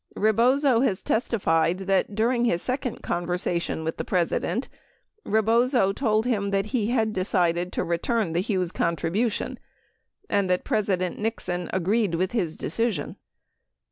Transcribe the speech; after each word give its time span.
Rebozo 0.15 0.79
has 0.81 1.03
testified 1.03 1.77
that 1.81 2.15
during 2.15 2.45
his 2.45 2.63
second 2.63 3.03
conversation 3.03 3.83
with 3.83 3.97
the 3.97 4.03
President, 4.03 4.67
Rebozo 5.25 5.93
told 5.93 6.25
him 6.25 6.49
that 6.49 6.65
he 6.65 6.87
had 6.87 7.13
decided 7.13 7.71
to 7.73 7.83
return 7.83 8.33
the 8.33 8.41
Hughes 8.41 8.71
contribution 8.71 9.59
and 10.27 10.49
that 10.49 10.65
Presi 10.65 10.97
dent 10.97 11.19
Nixon 11.19 11.69
agreed 11.71 12.15
with 12.15 12.31
his 12.31 12.57
decision. 12.57 13.15